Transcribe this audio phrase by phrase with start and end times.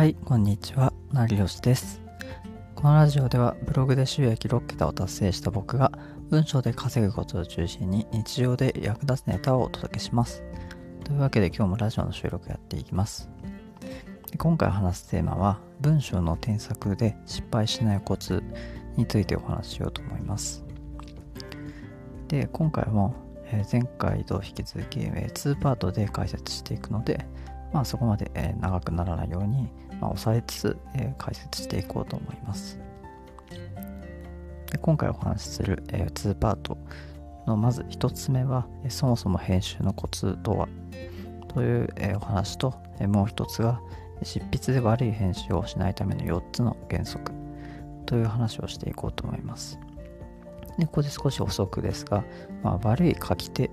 [0.00, 2.00] はい、こんにちは、なりよしです。
[2.74, 5.92] このラジオではブログで収益6桁を達成した僕が
[6.30, 10.42] 文章で稼ぐことを中心に日常で役立つネタをお届けします。
[11.04, 13.28] というわけで今日もラジオの収録やっていきます。
[14.38, 18.42] 今回話すテーマは文章の添削で失敗しないコツ
[18.96, 20.64] についてお話ししようと思います。
[22.28, 23.14] で、今回も
[23.70, 27.26] 前回と引き続き2パートで解説していくので、
[27.74, 32.78] まあ、そこまで長くならないように、まあ、抑えつつえー解説していこうと思います。
[34.70, 36.78] で今回お話しするえー2パート
[37.46, 40.68] のまず1つ目はえそもそも編集のコツとは？
[41.48, 43.80] というえお話とえもう1つが
[44.22, 47.32] 執筆で悪い編集をしないための4つの原則
[48.06, 49.78] という話をしていこうと思います。
[50.78, 52.24] でここで少し補足ですが、
[52.62, 53.70] まあ、悪い書き手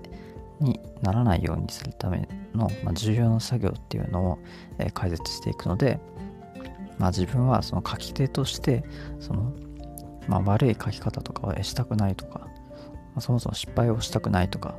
[0.60, 4.38] にならないようにするための、まあ、重要な作業っていうのを、
[4.78, 6.00] えー解説していくので、
[6.98, 8.84] まあ、自分はその書き手として
[9.20, 9.52] その、
[10.26, 12.48] まあ、悪い書き方とかはしたくないとか、ま
[13.16, 14.76] あ、そもそも失敗をしたくないとか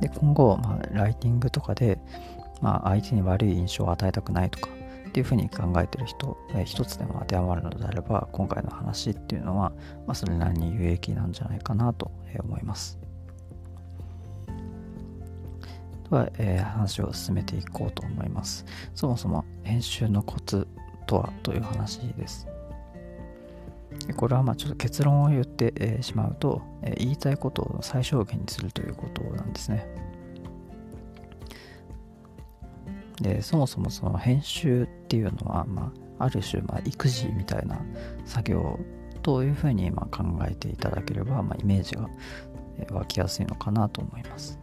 [0.00, 1.98] で今後、まあ、ライティングとかで、
[2.60, 4.70] まあ、相手に悪い印象を与えたくないとか
[5.08, 9.72] っていうふうに考えてる人、えー一つでも当てはまるのであれば今回の話っていうのは、
[10.06, 12.96] まあ、それなりに有益なんじゃないかなと思います。
[16.08, 18.64] では、えー話を進めていこうと思います。
[18.94, 20.68] そもそも編集のコツ
[21.10, 22.46] とはという話です。
[24.16, 26.62] これはまあちょっと結論を言って、しまうと、
[26.98, 29.86] 言いたいことを最小限にするということなんですね。
[33.20, 37.78] でそもそもその編集っていうのは、まあ、ある種、まあ、育児みたいな
[38.24, 38.78] 作業
[39.22, 42.08] というふうにまあ考えていただければ、まあ、イメージが
[42.90, 44.58] 湧きやすいのかなと思います。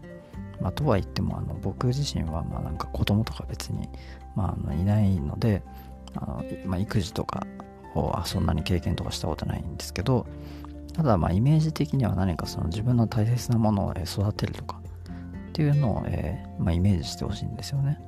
[0.59, 3.87] まあ、とは言ってもあの僕自身はまあなんか子供とか別に、
[4.35, 5.61] まあ、あのいないので
[6.15, 7.45] あの、まあ、育児とか
[7.95, 10.25] をそんなに経験とかしたことないんですけど
[10.93, 14.81] ただまあイメージ的には何かその自分の大切なものを育てるとか
[15.49, 17.99] っていうのを、えーまあ、イメージしてほしいんですよね。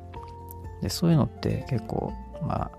[0.81, 2.71] でそういうのって結構まあ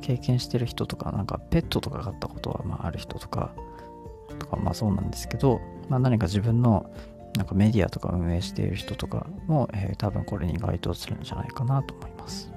[0.00, 3.52] 経験してる人とかなんかペットとか飼ったことはまあある人とか
[4.38, 6.90] とかまあそうなんですけど、まあ、何か自分の
[7.36, 12.50] なんかメディアとか運営している人とかも、えー多分これに該当するんじゃないかなと思います。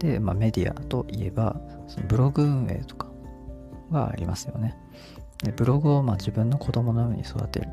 [0.00, 3.06] で、まあ、メディアといえばそのブログ運営とか
[3.92, 4.76] がありますよね。
[5.42, 7.68] でブログをまあ自分の子供のように育てる。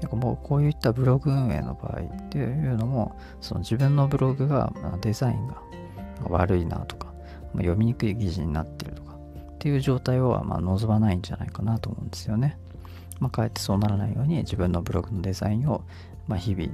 [0.00, 4.72] でもうこういったブログ運営の場合っていうのもその自分のブログが
[5.02, 5.62] デザインが
[6.28, 7.12] 悪いなとか、
[7.52, 12.58] 読みにくい記事になってるとかっていう状態をまあ望まないんじゃないかなと思うんですよね。
[13.18, 15.84] まあ、かえってそうならないように自分のブログのデザインを
[16.26, 16.72] まあ日々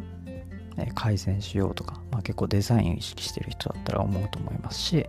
[0.95, 5.07] 改善しようとか、まあ、結構デザインを意識してる人だったら思うと思いますし、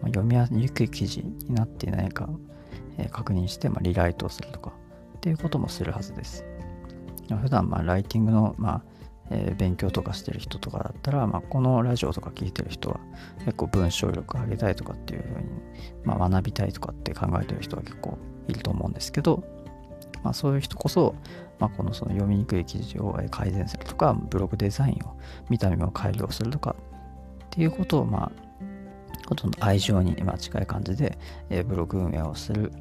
[0.00, 2.28] まあ、読みにくい記事になっていないか、
[2.98, 4.72] えー確認して、まあ、リライトをするとか
[5.16, 6.44] っていうこともするはずです。
[7.42, 8.82] 普段まあライティングの、まあ
[9.30, 13.00] えー勉強とかしてる人とかだったら、まあ、このラジオとか聞いてる人は
[13.40, 15.48] 結構文章力上げたいとかっていうふうに、
[16.04, 19.42] まあ、学びたいとかって考えてる人は結構いると思うんですけど、
[20.22, 21.16] まあ、そういう人こそ、
[21.60, 25.16] まあ、このその読みにくい記事を改善するとかブログデザインを
[25.48, 26.74] 見た目を改良するとか
[27.44, 28.50] っていうことをまあ
[29.30, 31.16] ほとんど愛情に近い感じで、
[31.50, 32.72] えブログ運営をする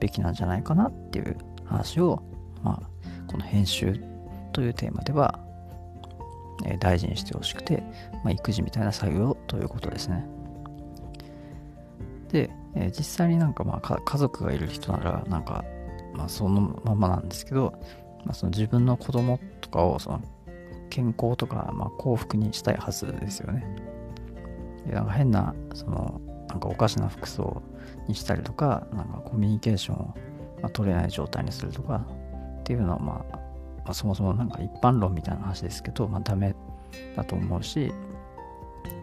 [0.00, 1.36] べきなんじゃないかなっていう
[1.66, 2.22] 話を、
[2.62, 4.00] まあ、この編集
[4.54, 5.38] というテーマでは、
[6.64, 7.82] え大事にしてほしくて、
[8.24, 10.26] まあ、育児みたいな作業ということですね。
[12.32, 15.66] で、え実際になんかまあ家族がいる人ならなんか
[16.14, 17.74] まあそのままなんですけど、
[18.24, 20.22] まあ、その自分の子供とかをその
[20.90, 23.64] 健康とかま幸福にしたいはずですよね。
[24.86, 27.62] でなんか変なそのなんかおかしな服装
[28.08, 30.14] にしたりとかなんかコミュニケーションを、
[30.62, 32.04] ま、取れない状態にするとか
[32.60, 33.36] っていうのは、まあ、
[33.84, 36.54] まあそもそもなんか一般論みたいな話ですけど、まあ、ダメ
[37.16, 37.92] だと思うし、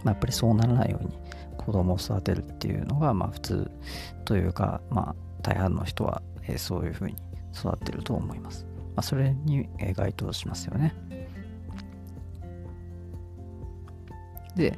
[0.04, 1.18] まあ、やっぱりそうならないように
[1.58, 3.72] 子供を育てるっていうのがまあ普通
[4.26, 6.22] というか、まあ、大半の人は、
[6.58, 7.16] そういうふうに
[7.54, 8.66] 育ってると思います。
[8.98, 10.94] まあ、それに、該当しますよね。
[14.56, 14.78] で、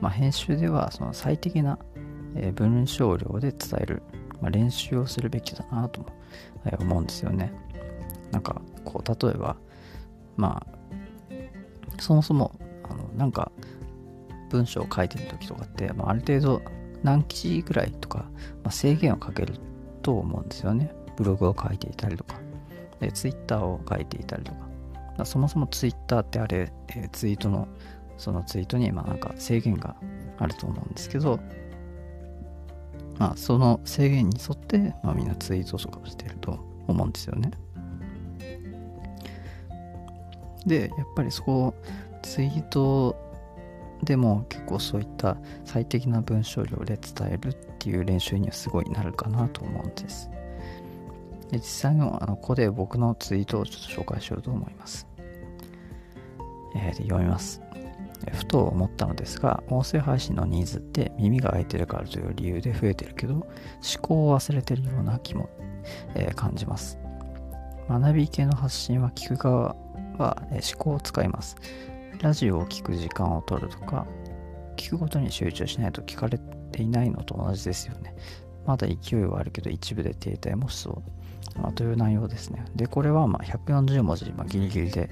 [0.00, 1.78] まあ、編集ではその最適な、
[2.54, 4.02] 文章量で伝える、
[4.40, 6.06] まあ、練習をするべきだなとも、
[6.80, 7.52] 思うんですよね。
[8.32, 9.56] なんかこう例えば
[10.36, 11.32] まあ
[11.98, 12.52] そもそも
[12.84, 13.50] あのなんか
[14.50, 16.62] 文章を書いてる時とかって、まあ、ある程度
[17.02, 18.18] 何記事ぐらいとか、
[18.62, 19.54] まあ、制限をかける
[20.02, 20.90] と思うんですよね。
[21.16, 22.40] ブログを書いていたりとか、
[23.00, 24.68] でツイッターを書いていたりとか。
[25.24, 27.66] そもそもツイッターってあれ、えーツイートの
[28.18, 29.96] そのツイートにまあなんか制限が
[30.38, 31.40] あると思うんですけど、
[33.18, 37.50] まあ、その制限に沿って、まあ、みんなツイートとかをしてると思うんですよね。
[40.66, 41.74] で、やっぱりそこ、
[42.22, 43.16] ツイート
[44.02, 50.30] でも結構そういった最適な文章量で伝えるっていう練習にはすごいなるかなと思うんです。
[51.50, 55.06] で実際のあのここで僕のツイートをちょっと紹介しようと思います。
[56.74, 57.62] えー、読みます。
[58.32, 63.46] ふと思ったのですが、音声配信のニーズって耳が開いてるからという理由で増えてるけど、思
[64.02, 65.48] 考を忘れてるような気も、
[66.14, 66.98] えー、感じます。
[67.88, 69.76] 学び系の発信は聞く側
[70.18, 71.56] は、えー、思考を使います。
[72.20, 74.06] ラジオを聞く時間を取るとか、
[74.76, 76.38] 聞くことに集中しないと聞かれ
[76.72, 78.14] ていないのと同じですよね。
[78.66, 81.17] まだ勢いはあるけど一部で停滞もしそう。
[81.60, 82.64] まあ、という内容ですね。
[82.76, 85.10] で、これはまあ140文字、まあ、ギリギリで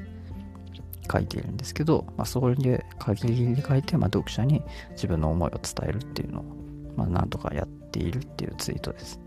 [1.10, 6.44] 書いているんですけど、まあ、それで限りで書いて、まあ、読者に自分の思いを伝えるっていうのを、
[6.96, 9.20] まあ、なんとかやっているっていうツイートです。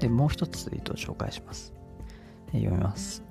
[0.00, 1.72] で、もう一つツイートを紹介します。
[2.52, 3.22] 読みます。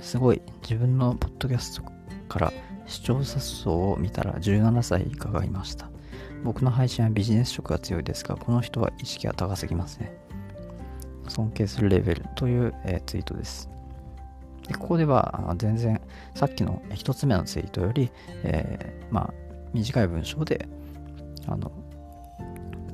[0.00, 1.82] すごい、自分のポッドキャスト
[2.28, 2.52] から
[2.86, 5.93] 視聴者層を見たら17歳以下がいました。
[6.44, 10.14] 僕の配信はビジネス色が強いですが、この人は意識が高すぎますね。
[11.28, 13.70] 尊敬するレベルという、えー、ツイートです。
[14.68, 16.00] でここでは全然
[16.34, 18.10] さっきの1つ目のツイートより、
[18.44, 19.34] えー、まあ、
[19.72, 20.68] 短い文章で
[21.46, 21.70] あの、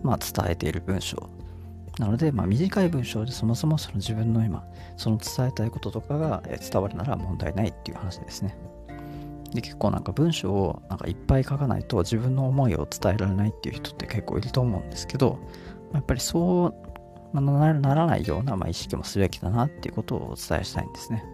[0.02, 1.28] まあ、伝えている文章
[1.98, 4.64] なので、まあ、短い文章でそもそもその自分の今
[4.96, 8.56] その伝えたいこととかが伝わるなら問題ないっていう話ですね
[9.52, 15.38] で結構なんか文章をなんかいっぱい書かないと自分の思いを伝えられないっていう人って結構いると思うんですけど
[15.92, 16.74] やっぱりそう
[17.40, 21.24] ならないような、まあ、意識もすべきだなっていうことをお伝えしたいんですね。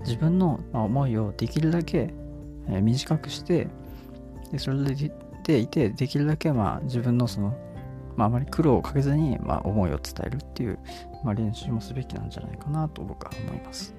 [0.00, 2.12] 自分の思いをできるだけ
[2.68, 3.68] 短くして
[4.50, 4.78] でそれ
[5.44, 7.56] でいてできるだけまあ自分のその、
[8.16, 10.78] まあ、あまり苦労をかけずにまあ思いを伝えるっていう、
[11.24, 13.94] まあ、練習もすべきなんじゃないかなと僕は思います。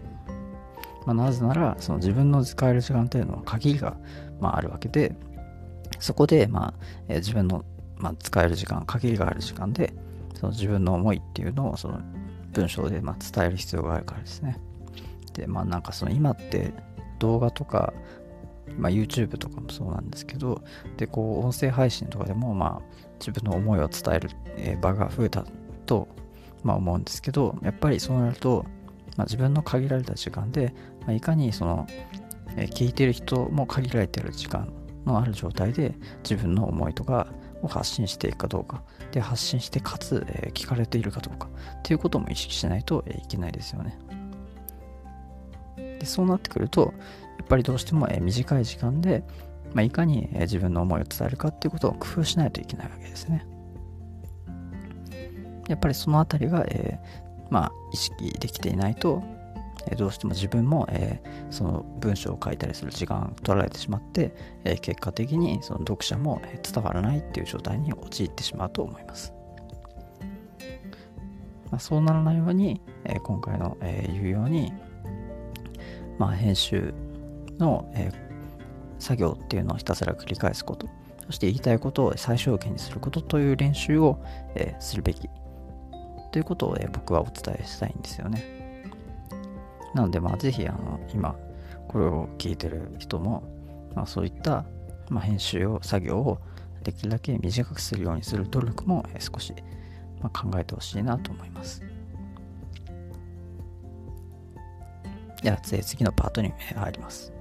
[1.05, 3.97] まあ、なぜならその自分の使える時間というのは限りが、
[4.39, 5.15] まあ、あるわけで
[5.99, 6.73] そこで、まあ
[7.07, 7.63] え自分の、
[7.97, 9.93] まあ、使える時間限りがある時間で
[10.35, 11.99] その自分の思いっていうのをその
[12.51, 14.59] 文章でまあ伝える必要があるからですね。
[15.33, 16.73] でまあなんかその今って
[17.19, 17.93] 動画とか、
[18.77, 20.61] まあ、YouTube とかもそうなんですけど
[20.97, 24.29] でこう音声配信とかでもまあ自分の思いを伝える、
[24.81, 25.45] 場が増えた
[25.85, 26.07] と、
[26.63, 28.65] まあ、思うんですけどやっぱりそうなると、
[29.17, 31.87] まあ、自分の限られた時間で、まあ、いかにその、
[32.55, 34.71] え聞いてる人も限られてる時間
[35.05, 37.27] のある状態で自分の思いとか
[37.63, 41.47] を発信していくかどうかで発信してかつ、え聞かれているかどうか
[41.79, 43.97] っていうことも意識しないといけないですよね。
[45.75, 46.93] でそうなってくると
[47.39, 49.23] やっぱりどうしても、え短い時間で、
[49.73, 53.45] まあ、いかに、え自分の思いを伝えるかっていうことを工夫しないといけないわけですね。
[55.67, 59.23] やっぱりそのあたりが、えー、まあ、意識できていないと、
[59.87, 69.33] えどうしても自分も、えー、その文章を書いたりする時間取られてしまって、えー、結果的にその読者も伝わらないっていう状態に陥ってしまうと思います。
[71.71, 74.71] まあ、そうならないように、え今回の、え言うように、
[76.19, 76.93] まあ、編集
[77.57, 78.11] の、え、
[78.99, 80.87] 作業っていうのをひたすら繰り返すこと、
[81.25, 84.19] そして言いたいことを最小限にすることという練習を、
[84.53, 85.27] え、するべき
[86.33, 88.43] ということを、え、僕はお伝えしたいんですよね。
[89.93, 91.35] なので、まあ、ぜひ、あの、今、
[91.87, 93.43] これを聞いてる人も、
[93.93, 94.65] まあ、そういった、
[95.09, 96.39] まあ、編集を、作業を
[96.83, 99.53] できるだけ短くするようにする努力も、えー、少し、
[100.23, 101.83] まあ、考えてほしいなと思います。
[105.43, 107.31] では次のパートに入ります。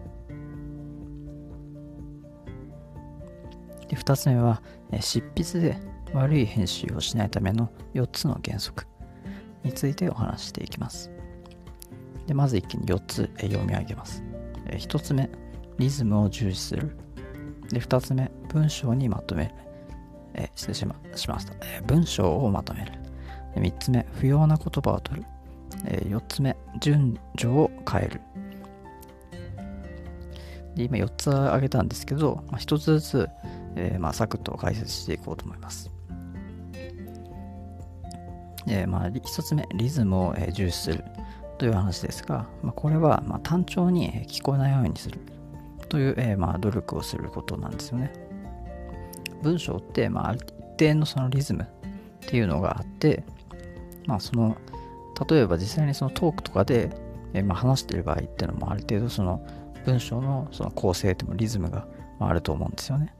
[3.89, 8.87] で2つ目は、え執筆で悪い編集をしないための4つの原則
[9.65, 11.11] についてお話していきます。
[12.27, 14.23] でまず一気に4つ読み上げます。
[14.69, 15.31] 1つ目、
[15.79, 16.97] リズムを重視する。
[17.71, 19.55] で2つ目、文章にまとめる。
[20.35, 22.93] え失礼しましました、え文章をまとめる。
[23.57, 25.27] 3つ目、不要な言葉を取る。
[25.87, 28.21] え、4つ目、順序を変える。
[30.75, 33.29] で今4つ挙げたんですけど、まあ、1つずつ、
[33.77, 35.91] えー、まあ、サクッと解説していこうと思います。
[38.67, 41.05] えー、まあ、1つ目、リズムを、え重視する
[41.59, 45.21] という話ですが、まあ、これは、ま単調に聞こえないようにする
[45.89, 48.13] という、えま、努力をすることなんですよね。
[49.43, 50.45] 文章って、まあ、一
[50.77, 51.67] 定のそのリズムっ
[52.21, 53.25] ていうのがあって、
[54.07, 54.57] まあ、その
[55.29, 56.91] 例えば実際にそのトークとかで、
[57.35, 59.45] えま、話してる場合っていうのもある程度その
[59.85, 61.87] 文章のその構成でもリズムが
[62.21, 63.15] あると思うんですよね。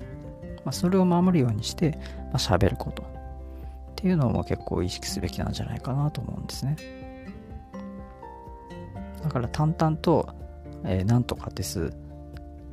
[0.65, 1.99] まあ、それを守るようにして、
[2.33, 3.05] まあ、喋ること
[4.03, 6.77] っていうのも結構意識すべきなんじゃないかなと思うんですね。
[9.23, 10.29] だから淡々と、
[10.83, 11.93] えー、なんとかです、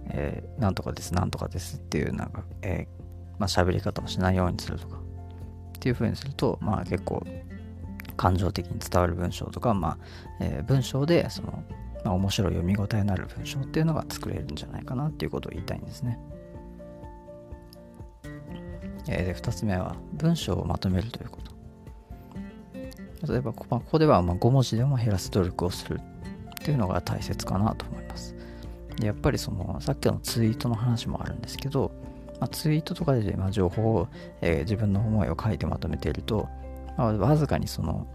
[0.10, 3.04] えー、なんとかです、なんとかですっていうなんか、えー、
[3.38, 5.02] まあ、喋り方をしないようにするとかっ
[5.80, 7.24] ていうふうにすると、まあ結構
[8.18, 9.98] 感情的に伝わる文章とか、まあ、
[10.40, 11.64] えー、文章でその、
[12.04, 16.18] まあ、面白い読み応えのある文章っていうのが作れるんじゃないかなっていうことを言いたいんですね。
[19.12, 21.50] えー、2つ目は文章をまとめるということ。
[23.28, 28.36] 例えばここではま5文字でも減らす努力をするっていうのが大切かなと思います。
[28.98, 31.92] でやっぱりそのさっきのツイートの話もあるんですけど、
[32.40, 34.08] まあ、ツイートとかで、ま情報を、
[34.42, 36.48] えー、自分の思いを書いてまとめていると、
[36.98, 38.08] まあ、わずかにその、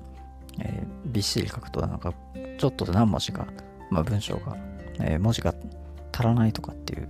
[0.60, 2.14] えー、びっしり書くとなんか
[2.58, 3.46] ちょっと何文字か、
[3.90, 4.56] まあ、文章が、
[5.00, 5.54] えー、文字が
[6.12, 7.08] 足らないとかっていう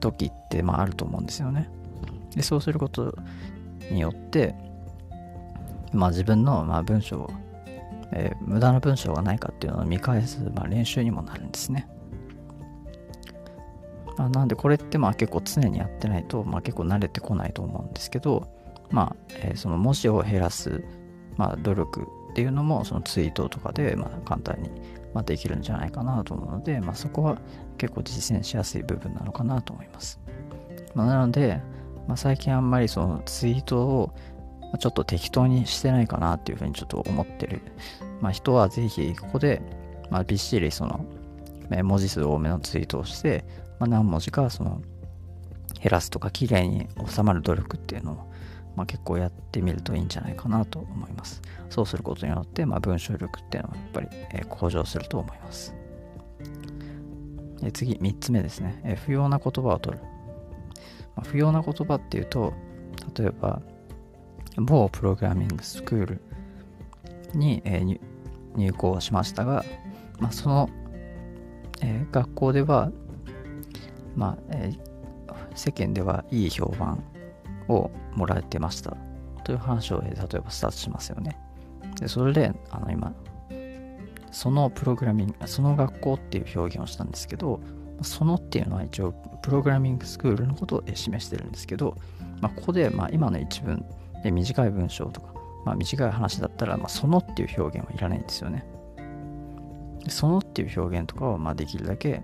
[0.00, 1.70] 時ってまああると思うんですよね。
[2.34, 3.14] でそうすること
[3.90, 4.54] によって、
[5.92, 7.30] まあ、自分のまあ文章を、
[8.12, 11.88] えー、無駄な文章がないかっていうのを見返す、まあ、練習にもなるんですね。
[14.16, 18.48] まあ、なんでこれってまあ結構常にやってないと、まあ、結構慣れてこないと思うんですけど、
[18.90, 20.84] まあ、え、その文字を減らす、
[21.36, 24.70] まあ、努力っていうのもそのツイートとかでまあ簡単に
[25.14, 27.38] まできるんじゃないかなと思うので、まあ、そこは
[27.78, 30.20] 結構実践しやすい部分なのかなと思います。
[30.94, 31.60] まあ、なので、
[32.06, 34.14] まあ、最近あんまりそのツイートを
[34.78, 37.62] ちょっと適当にしてないかなっていうふうにちょっと思ってる、
[38.20, 39.62] まあ、人はぜひここで、
[40.10, 41.04] まあ、びっしりその
[41.70, 43.44] 文字数多めのツイートをして、
[43.78, 44.82] まあ、何文字かその
[45.80, 48.32] 減らすとか綺麗に収まる努力っていうのを、
[48.76, 51.42] まあ、結構やってみるといいんじゃないかなと思います。
[51.70, 55.74] そうすることによって、まあ、文章力っていうのはやっぱり、え、向上すると思います。
[57.62, 60.04] え次、3つ目ですね、え不要な言葉を取る。
[61.16, 62.52] まあ、不要な言葉っていうと、
[63.16, 63.60] 例えば、
[64.56, 66.20] 某プログラミングスクール
[67.34, 68.00] に、えー、
[68.54, 69.64] 入校しましたが、
[70.18, 70.70] まあ、その、
[71.82, 72.90] えー、学校では
[74.16, 77.04] まあ、えー、世間ではいい評判
[77.68, 78.96] をもらえてました
[79.44, 81.38] という話を、えー、例えばスタートしますよね。
[82.00, 83.14] でそれで、あの今、
[84.30, 87.60] そのプログラミング、その学校っていう表現をしたんですけど、
[88.02, 89.12] そのっていうのは一応
[89.42, 91.96] プログラミングスクールのことを示してるんですけど、
[92.40, 93.84] まあ、ここでまあ今の一文
[94.22, 95.32] で短い文章とか、
[95.64, 98.64] まあ、短い話だったら、まあ、そのっていう表現はいらないんですよね。
[100.08, 102.22] そのっていう表現とかをまあできるだけ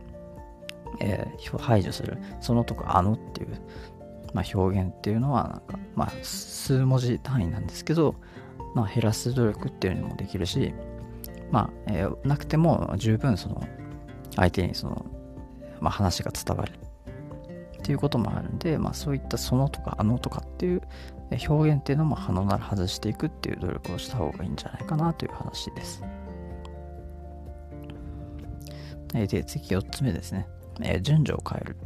[1.00, 2.18] えー、排除する。
[2.40, 3.48] そのとか、あのっていう、
[4.34, 8.14] まあ、表現っていうのは、なんか、まあ、数文字単位なんですけど、
[8.74, 10.74] まあ、減らす努力っていうのもできるし、
[11.50, 13.62] まあ、えー、なくても十分その、
[14.36, 15.06] 相手にその、
[15.82, 16.72] まあ、話が伝わる
[17.78, 20.82] っていうこともあるんで、まあ、そういったそのとかあのとかっていう
[21.48, 26.02] 表現っていうのも可能なら外していくっていう努力をした方がいいんじゃないかなという話です。
[29.12, 30.46] で、次4つ目ですね。
[30.80, 31.76] え、順序を変える。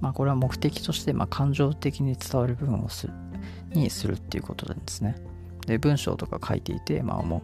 [0.00, 3.12] まあ、これは目的として、まあ、感情的に伝わる部分をする
[3.70, 5.16] にするっていうことなんですね。
[5.66, 7.42] で、文章とか書いていて、まあ、思う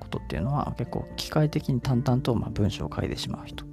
[0.00, 3.64] ことっていうのは結構機械的に淡々と、まあ、文章を書いてしまう人。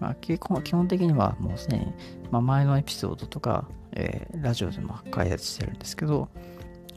[0.00, 1.86] まあ、基本的にはもうすでに、
[2.30, 6.28] まあ、前のエピソードとか、えー、ラジオでも解説してるんですけど、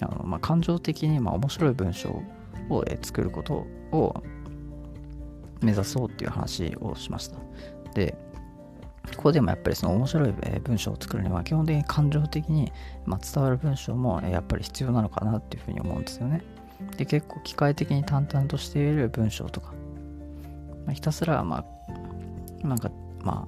[0.02, 2.10] あのまあ、感情的にまあ面白い文章
[2.70, 4.24] を、えー、作ることを
[5.62, 7.38] 目指そうっていう話をしました。
[7.94, 8.16] で、
[9.16, 12.72] ここでもやっぱりその面白い文章を作るには基本的に感情的に
[13.08, 16.44] 伝わる文章もやっぱり必要なのかなっていうふうに思うんですよね。
[16.98, 19.74] で、結構機械的に淡々としている文章とか、
[20.86, 21.66] まあ、ひたすらまあ、
[22.64, 22.92] なんか
[23.24, 23.48] ま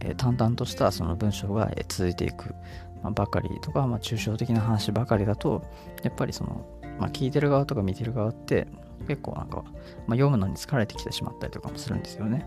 [0.00, 2.54] えー、淡々としたその文章が続いていく
[3.02, 5.62] ばかりとか、まあ、抽象的な話ばかりだと、
[6.02, 6.66] やっぱりその、
[6.98, 8.66] まあ、聞いてる側とか見てる側って、
[9.06, 9.72] 結構なんか、まあ、
[10.10, 12.46] 読むのに疲れてきてしまったりとかもするんですよね。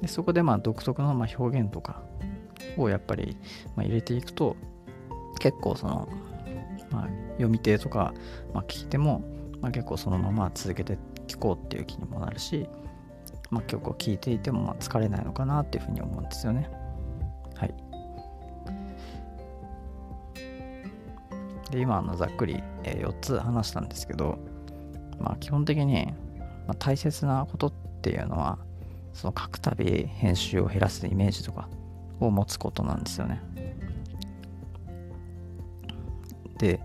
[0.00, 2.02] でそこでまあ独特のまあ表現とか
[2.76, 3.36] をやっぱり
[3.76, 4.56] まあ入れていくと
[5.38, 6.08] 結構その、
[6.90, 8.14] まあ、読み手とか、
[8.54, 9.22] まあ、聞いても、
[9.60, 12.68] まあ、結構そのまま続けて聞こうっていう気にもなるし、
[13.50, 16.70] まあ、結構聞いていてもま疲れないのかなっていうふうに思うんですよね。
[17.56, 17.74] はい。
[21.70, 24.38] で今のざっくり、え4つ話したんですけど、
[25.18, 26.12] まあ、基本的に、
[26.66, 28.58] ま、大切なことっていうのは
[29.12, 31.68] その書くたび編集を減らすイメージとか
[32.18, 33.40] を持つことなんですよね。
[36.58, 36.80] で、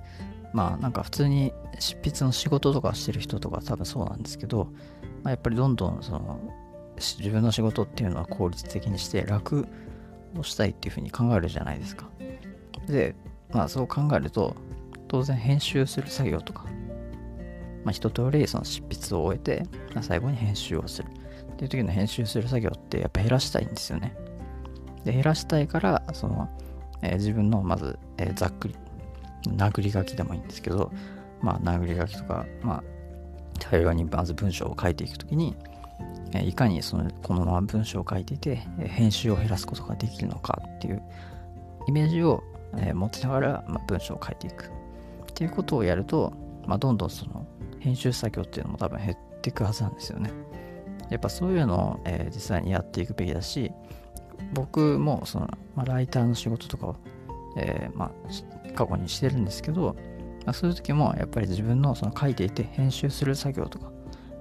[0.54, 4.70] まあなんか普通に執筆の仕事とかしてる人とか多分そうなんですけど、
[5.26, 6.40] まあ、やっぱりどんどんその
[6.98, 9.68] 自分の仕事っていうのは効率的にして楽
[10.38, 12.08] をしたいっていうふうに考えるじゃないですか。
[12.88, 13.16] で、
[13.52, 14.56] まあそう考えると
[15.08, 16.66] 当然編集する作業とか、
[17.84, 19.64] まあ、一通りその執筆を終えて、
[19.96, 24.16] まあ、最後に編集をするっていう時の編集する作業ってやっぱ減らしたいんですよね。
[25.06, 26.48] で減らしたいからその、
[27.02, 28.76] えー、自分のまず、えー、ざっくり
[29.48, 30.92] 殴り書きでもいいんですけど
[31.42, 32.95] まあ殴り書きとかまあ
[33.60, 35.56] 大量にまず文章を書いていくときに、
[36.34, 41.02] え、いかにそのこのまま文章を書いていて、え、編集を減らすことができるのかっていう
[41.88, 42.44] イメージを、
[42.78, 46.34] えー、持ちながら、ま、文章を書いていくっていうことをやると、
[46.66, 47.46] まあ、どんどんその
[47.80, 50.32] 編集作業っていうのも多分減っていくはずなんですよね。
[51.10, 53.72] やっぱそういうのを、えー、実際にやっていくべきだし、
[54.54, 56.96] 僕もその、まあ、ライターの仕事とかを、
[57.58, 59.96] えー、まあ、過去にしてるんですけど、
[60.54, 63.92] そういう時もやっぱり自分のその書いていて編集する作業とか、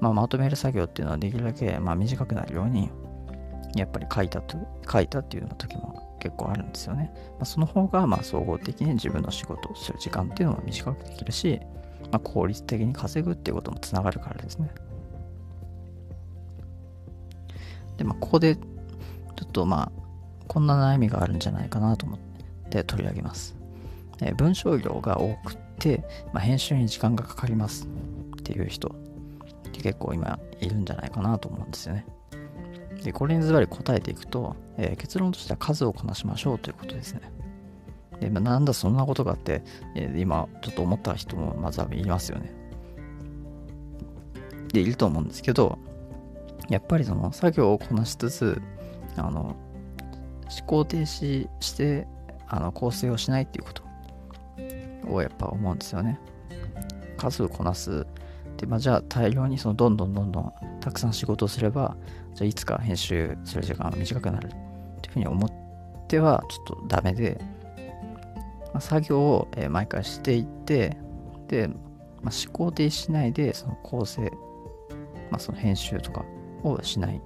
[0.01, 2.91] まあ、まとめる作業っていうのはできるだけまあ短くなるように
[3.75, 4.57] やっぱり書いたと
[4.91, 7.13] 書いたっていうような時も結構あるんですよね。
[7.33, 11.61] まあ、その方がまあ総合的に自分の仕事をする時間っていうのも短くできるし、
[12.13, 14.71] まあ、効率的に稼ぐっていうこともつながるからですね。
[17.97, 18.63] で、まあ、ここで、ちょ
[19.47, 19.93] っとまあ、
[20.49, 22.19] こんな悩みがあるんじゃないかなと思っ
[22.71, 23.57] て取り上げます。
[24.21, 27.87] えー、文章量が多くて、まあ、編集に時間がかかります
[28.39, 32.07] っていう人って結構今いるんじゃないかなと思うんですよね。
[33.03, 37.21] で、これにズバリ答えていくと、えー、結論としては数をこなしましょうということですね。
[38.21, 39.63] で、まあ、なんだそんなことがあって、
[39.95, 42.53] えー、今ちょっと思った人もまずはいますよね。
[44.73, 45.79] で、いると思うんですけど、
[46.69, 48.63] やっぱりその作業をこなしつつ、
[49.17, 49.57] あの、
[50.51, 52.07] 思考停止して
[52.49, 53.84] あの構成をしないっていうこと
[55.11, 56.19] をやっぱ思うんですよね。
[57.17, 58.07] 数をこなす。
[58.57, 61.97] で、まあ、じゃあ大量にそのどんどんどんどんたくさん仕事をすれば、
[62.35, 64.51] じゃあいつか編集する時間が短くなるっ
[65.01, 67.39] ていうふうに思ってはちょっとダメで、
[68.73, 70.97] まあ、作業を毎回していって、
[71.49, 74.23] で、まあ、思考停止しないでその構成、
[75.31, 76.25] まあ、その編集とか
[76.63, 77.21] をしない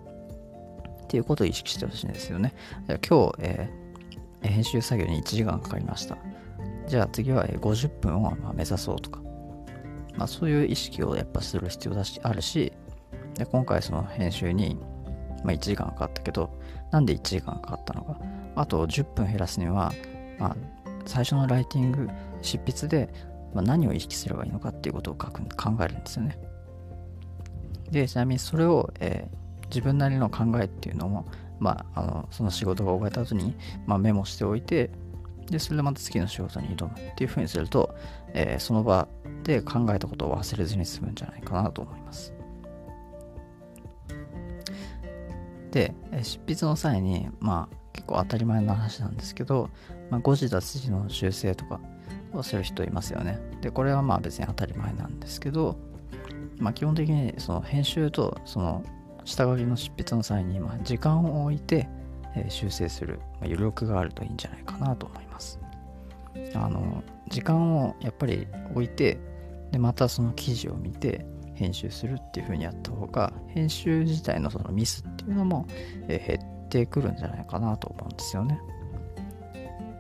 [1.03, 2.55] っていうことを意識してほしいんですよね。
[2.87, 6.19] じゃあ今日、えー、編集作業に1時間かかりました。
[6.89, 9.21] じゃあ次は50分をま目指そうとか、
[10.17, 12.73] まあ、そういう意識をやっぱする必要だしあるし
[13.35, 14.79] で今回その編集に、
[15.45, 16.51] ま、1時間かかったけど
[16.91, 18.19] なんで1時間かかったのか
[18.57, 19.93] あと10分減らすには、
[20.39, 20.57] まあ、
[21.07, 22.09] 最初のライティング
[22.43, 23.09] 執筆で、
[23.55, 26.39] ま何を意識すればいいのかっていうことを書く考えるんですよね。
[27.91, 31.27] で、ちなみにそれを、えー、自分なりの考えっていうのも、
[31.61, 34.91] まあ、あのその仕事が終えた後に、まあ、メモしておいて、
[35.51, 37.95] で、それでまた次の仕事に挑むっていうふうにすると、
[38.35, 39.09] えー、その場
[39.45, 42.33] で考えたことを忘れずに済むんじゃないかなと思います。
[45.71, 49.71] で、執筆の際に、まあ、結構当たり前の話なんですけど、
[50.11, 51.81] まあ、誤字脱字の修正とか
[52.33, 53.39] をする人いますよね。
[53.61, 55.77] で、これはまあ別に当たり前なんですけど、
[56.59, 58.83] まあ、基本的にその編集とその
[59.25, 61.89] 下書きの執筆の際にまあ時間を置いて
[62.49, 65.59] 修正する余力があるといいんじゃないかなと思います。
[66.55, 69.19] あの時間をやっぱり置いて
[69.73, 75.67] でまたその記事を見て編集するっていう風にやった方が編集自体のそのミスっていうのも
[76.07, 78.61] 減ってくるんじゃないかなと思うんですよね。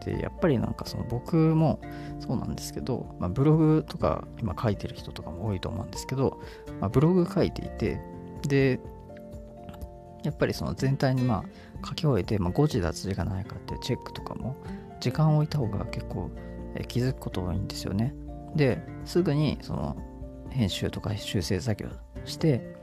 [0.04, 1.80] でやっぱりなんかその僕も
[2.20, 6.40] そうなんですけど、まあ、ブログとか今書いてる人とかも多いと思うんですけど、
[6.80, 8.00] まあ、ブログ書いていて
[8.46, 8.80] で
[10.22, 11.44] やっぱりその全体にまあ
[11.86, 14.56] 書き終えて、まあ、誤字脱字がないかってチェックとかも
[15.00, 16.30] 時間を置いた方が結構
[16.74, 18.14] え気づくこと多いんですよね。
[18.54, 19.96] ですぐにその
[20.50, 21.90] 編集とか修正作業
[22.24, 22.74] して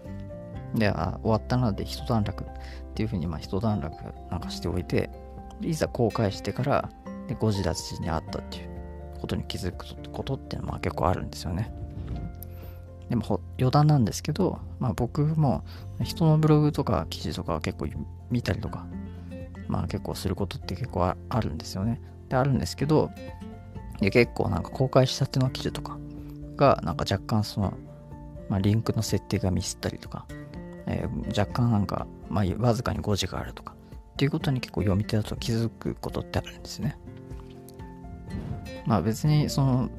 [0.76, 2.48] であ終わったので一段落っ
[2.94, 3.96] ていうふうにまあ一段落
[4.30, 5.10] なんかしておいて
[5.62, 6.90] いざ公開してから
[7.28, 8.70] で誤字脱字にあったっていう
[9.20, 11.74] ことに気づくことっていうのは結構あるんですよね。
[13.10, 15.64] でも余談なんですけど、まあ、僕も
[16.04, 17.88] 人のブログとか記事とか結構
[18.32, 18.86] 見たりとか、
[19.68, 22.02] まあ結構することって結構あるんですよね。
[22.30, 23.12] で、あるんですけど、
[24.00, 25.98] で結構なんか公開したての記事とか
[26.56, 27.74] がなんか若干その、
[28.50, 30.26] まあ、リンクの設定がミスったりとか、
[30.86, 33.76] えー、若干なんか、まあ、わずかに誤字があるとか
[34.14, 36.98] っていうことに結構読み手だと気づくことってあるんですね。
[38.86, 39.90] まあ別にその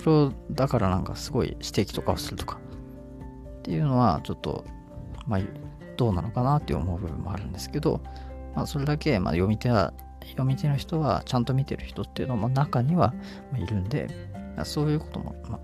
[0.00, 2.58] それをだからなんかすごい指摘とかをするとか
[3.58, 4.64] っていうのはちょっと
[5.26, 5.40] まあ
[5.96, 8.00] どうなのかなって思う部分もあるんですけど、
[8.54, 9.94] まあ、それだけまあ読み手は
[10.26, 13.14] 読み手の人はちゃんと見てる人っていうのも中には
[13.56, 14.08] いるんで、
[14.64, 15.60] そういうことも、まあ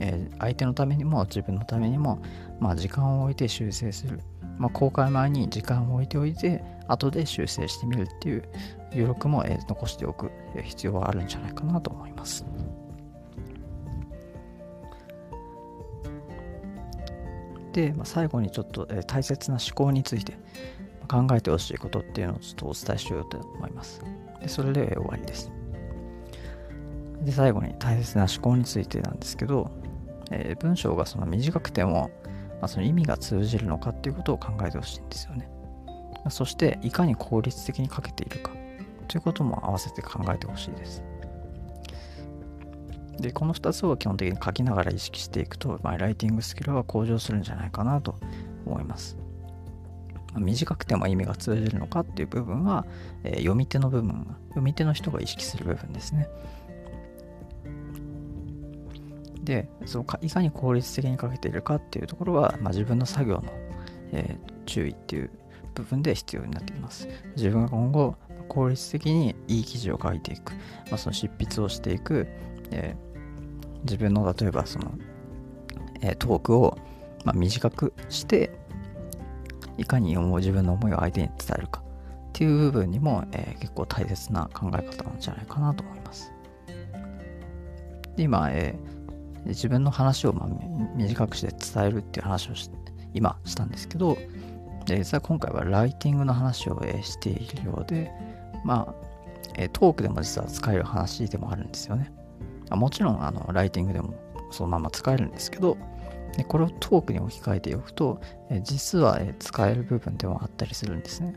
[0.00, 2.22] えー、相手のためにも自分のためにも、
[2.60, 4.20] まあ、時間を置いて修正する、
[4.58, 8.48] まあ、公開前に時間を置いておいて後で修正してみるっていう
[8.92, 10.30] 余力も、え、残しておく
[10.62, 12.44] 必要はあるんじゃないかなと思います。
[17.96, 20.34] まあ、最後にちょっと、えー、大切な思考について
[21.08, 24.02] 考えてほしいことっていうのをちょっとお伝えしようと思います。
[24.40, 25.50] でそれで終わりです。
[27.22, 29.70] で、最後に大切な思考についてなんですけど、
[30.30, 32.10] えー、文章がその短くても、
[32.60, 35.48] まあ、その意味が通じるのかっていうことを考えてほしいんですよね。
[36.30, 38.52] そして、いかに効率的に書けているか
[39.08, 41.02] ということも合わせて考えてほしいです。
[43.18, 48.16] で、この2つを基本的に書きながら意識していくと、まあ、ライティングスキルは向上するんじゃないかなと
[48.64, 49.16] 思います。
[50.32, 52.86] まあ、短くても意味が通じるのかっていう部分は、
[53.22, 56.28] えー、読み手の部分、読み手の人が意識する部分ですね。
[59.44, 63.44] で、そのかいかに効率的に書けているかっていうところは、まあ、自分の作業の、
[64.12, 65.30] えー、注意っていう
[65.74, 67.08] 部分で必要になってきます。
[67.36, 68.16] 自分が今後
[68.48, 70.52] 効率的にいい記事を書いていく、
[70.90, 72.28] まあ、その執筆をしていく、
[72.72, 74.92] えー、自分の例えばその、
[76.00, 76.78] えー、トークを、
[77.24, 78.50] まあ、短くして
[79.78, 81.84] いかに自分の思いを相手に伝えるかっ
[82.32, 86.32] ていう部分にも、えー、結構大切な考え方なんじゃないかなと思います。
[88.16, 90.48] で今、えー、自分の話をまあ
[90.96, 92.52] 短くして伝えるっていう話を
[93.14, 94.16] 今したんですけど、
[94.86, 98.10] 実は今回はライティングの話を、えー、しているようで、
[98.64, 98.94] まあ、
[99.56, 102.12] えー、トークでも実は使える話でもあるんですよね。
[102.76, 104.14] もちろんあのライティングでも
[104.50, 105.76] そのまま使えるんですけど、
[106.36, 111.34] でこれをトークに置き換えておくと、え、実は、え、使える部分でもあったりするんですね。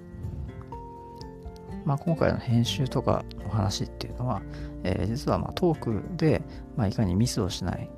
[1.84, 4.42] まあ、今回の編集とかの話っていうのは、
[4.84, 6.42] えー、実はまトークで、
[6.76, 7.90] ま、いかにミスをしない、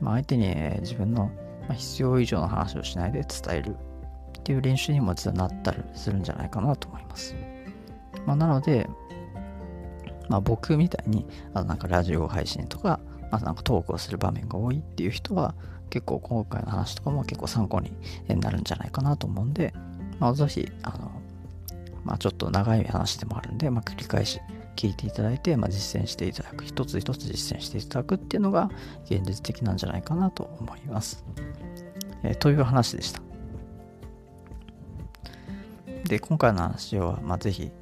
[0.00, 1.30] まあ、相手に、え、自分の
[1.72, 3.76] 必要以上の話をしないで伝える
[4.38, 7.36] っていう練習にも実はなったりするんじゃないかなと思います。
[8.24, 8.88] まあ、なので、
[10.28, 15.54] まあ、僕みたいにあのなんかラジオ配信とか、まあ、なんかトークをする場面が多いっていう人は
[15.90, 17.92] 結構今回の話とかも結構参考に
[18.28, 19.72] なるんじゃないかなと思うんで、
[20.18, 21.10] まあ、ぜひあの、
[22.04, 24.40] まあ、ちょっと長い話でもあるんで、まあ、繰り返し
[24.74, 28.70] 聞いていただいて、まあ、実践していただく一つ一つ実践していただくっていうのが
[29.06, 31.24] 現実的なんじゃないかなと思います、
[32.22, 33.22] えー、という話でした。
[36.06, 37.72] で今回の話は、まあ、ぜひ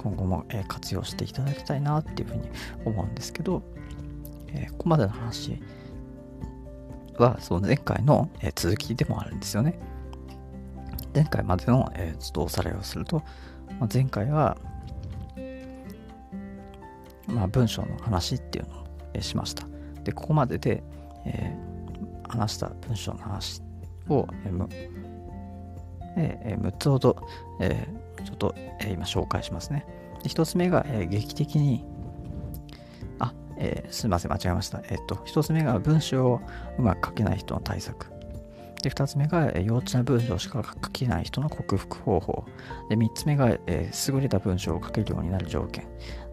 [0.00, 2.48] 今後も、え活用していただきたいなっていうふうに
[2.86, 3.62] 思うんですけど、
[4.48, 5.60] えここまでの話
[7.18, 9.78] はその前回の、え続きでもあるんですよね。
[11.14, 13.22] 前回までの、えちょっとおさらいをすると、
[13.78, 14.56] ま前回は、
[17.26, 19.66] まあ、文章の話っていうのを、えしました。
[20.02, 20.82] で、ここまでで、
[21.26, 23.60] えー、話した文章の話
[24.08, 24.26] を、
[26.16, 27.16] えー、6つほど、
[27.60, 29.86] えー、ちょっと、え、今紹介しますね。
[30.22, 31.84] で1つ目が、え、劇的に、
[33.18, 34.82] あ、えー、すみません、間違えました。
[34.88, 36.40] えっ、と、1つ目が文章を
[36.78, 38.10] うまく書けない人の対策。
[38.82, 42.44] で、2つ目が、え、幼稚な文章しか書けない人の克服方法。
[42.88, 45.84] で、3つ目が、えー、優れた文章を書けるようになる条件。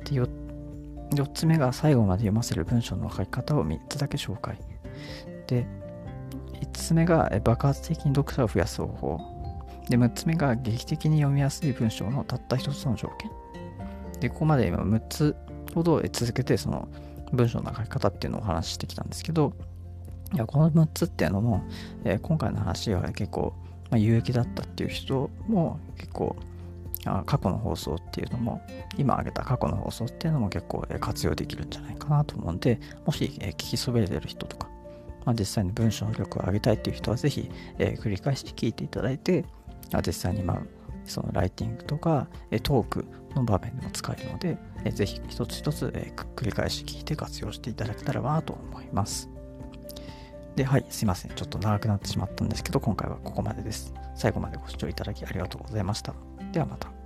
[0.05, 4.57] で、4, つ目が最後まで読ませる文章の書き方を3つだけ紹介。
[5.47, 5.65] で、
[6.62, 9.37] 5つ目が爆発的に読者を増やす方法。
[9.89, 13.32] で、6つ目が劇的に読みやすい文章のたった1つの条件。
[14.19, 15.36] で、ここまで今6つ
[15.73, 16.88] ほど続けてその
[17.34, 19.54] 文章の書き方っていうのをお話ししてきたんですけど、
[20.34, 21.63] いやこの6つっていうのも、
[22.04, 23.54] えー、今回の話は結構、
[23.89, 26.36] まあ、有益だったっていう人も結構
[27.06, 28.62] あ過去の放送っていうのも
[28.97, 34.67] 今挙げた過去の放送っていうのも結構、え、活用できるんじゃないかなと思うんでもし、え、聞きそびれてる人とか、
[35.26, 39.45] まあ、実際に文章力を上げたいっていう人はぜひ、え繰り返し聞いていただいて
[40.05, 40.61] 実際にまあ
[41.05, 42.27] そのライティングとか
[42.63, 44.57] トークの場面でも使えるので、
[44.91, 45.85] ぜひ一つ一つ
[46.35, 49.29] 繰り返し聞いて活用していただけたらなと思います。
[50.55, 51.31] で、はい、すいません。
[51.31, 53.93] ちょっと長くなってしまったんですけど、今回はここまでです。
[54.15, 56.13] 最後までご視聴いただきありがとうございました。
[56.51, 56.96] ではまた。